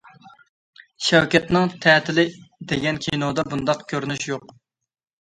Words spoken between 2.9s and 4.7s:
كىنودا بۇنداق كۆرۈنۈش يوق.